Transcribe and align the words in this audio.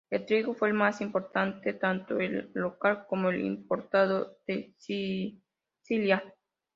El 0.09 0.25
trigo 0.25 0.55
fue 0.55 0.69
el 0.69 0.73
más 0.73 0.99
importante, 0.99 1.73
tanto 1.73 2.19
el 2.19 2.49
local 2.55 3.05
como 3.07 3.29
el 3.29 3.41
importado 3.41 4.35
de 4.47 4.73
Sicilia. 4.79 6.23